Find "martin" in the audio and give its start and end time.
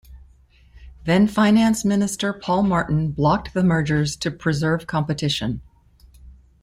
2.63-3.11